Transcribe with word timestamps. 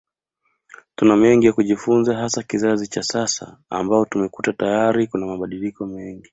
Tuna 0.95 1.15
mengi 1.15 1.45
ya 1.47 1.53
kujifunza 1.53 2.17
hasa 2.17 2.43
kizazi 2.43 2.87
cha 2.87 3.03
sasa 3.03 3.57
ambao 3.69 4.05
tumekuta 4.05 4.53
tayari 4.53 5.07
kuna 5.07 5.25
mabadiliko 5.25 5.85
mengi 5.85 6.29